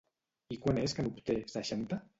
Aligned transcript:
I 0.55 0.57
quan 0.63 0.81
és 0.85 0.97
que 1.01 1.07
n'obté 1.09 1.37
seixanta? 1.59 2.07